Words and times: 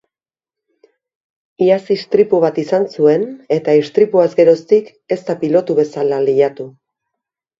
Iaz 1.65 1.75
istripu 1.95 2.39
bat 2.45 2.55
izan 2.61 2.87
zuen 2.95 3.27
eta 3.57 3.75
istripuaz 3.81 4.27
geroztik 4.39 4.89
ez 5.17 5.21
da 5.27 5.35
pilotu 5.45 5.79
bezala 5.81 6.23
lehiatu. 6.31 6.67